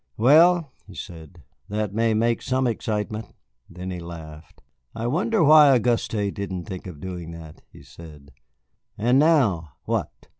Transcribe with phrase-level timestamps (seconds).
[0.17, 3.35] "Well," he said, "that may make some excitement."
[3.69, 4.59] Then he laughed.
[4.95, 8.31] "I wonder why Auguste didn't think of doing that," he said.
[8.97, 10.09] "And now, what?"